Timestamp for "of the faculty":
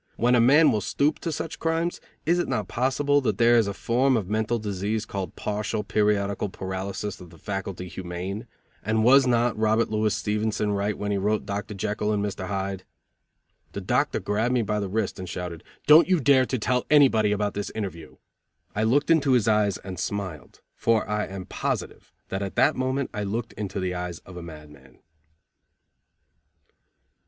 7.21-7.87